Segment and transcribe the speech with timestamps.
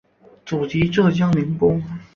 [0.43, 1.79] 祖籍浙江宁波。